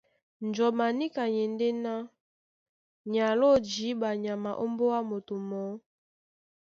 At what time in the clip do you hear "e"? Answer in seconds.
1.45-1.47